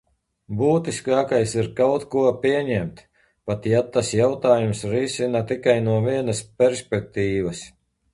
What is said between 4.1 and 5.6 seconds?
jautājumu risina